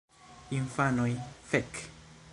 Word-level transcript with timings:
Infanoj: 0.59 1.13
"Fek!" 1.51 1.85